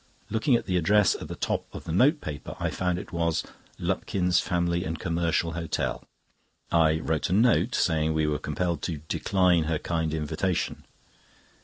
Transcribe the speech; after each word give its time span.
Looking 0.31 0.55
at 0.55 0.65
the 0.65 0.77
address 0.77 1.13
at 1.13 1.27
the 1.27 1.35
top 1.35 1.67
of 1.71 1.83
the 1.83 1.91
note 1.91 2.21
paper, 2.21 2.55
I 2.59 2.71
found 2.71 2.97
it 2.97 3.13
was 3.13 3.43
"Lupkin's 3.77 4.39
Family 4.39 4.83
and 4.83 4.97
Commercial 4.97 5.51
Hotel." 5.51 6.03
I 6.71 6.97
wrote 6.99 7.29
a 7.29 7.33
note, 7.33 7.75
saying 7.75 8.15
we 8.15 8.25
were 8.25 8.39
compelled 8.39 8.81
to 8.81 8.97
"decline 9.07 9.65
her 9.65 9.77
kind 9.77 10.11
invitation." 10.11 10.85